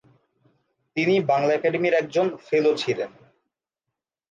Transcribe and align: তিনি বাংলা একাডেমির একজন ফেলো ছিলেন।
তিনি 0.95 1.15
বাংলা 1.29 1.51
একাডেমির 1.53 1.93
একজন 1.93 2.27
ফেলো 2.47 2.71
ছিলেন। 2.77 3.11